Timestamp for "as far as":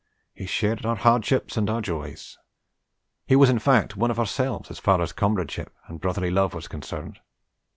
4.71-5.13